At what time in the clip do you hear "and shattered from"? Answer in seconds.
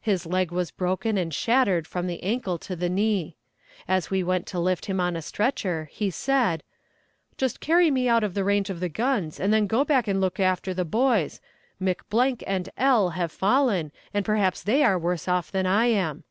1.18-2.06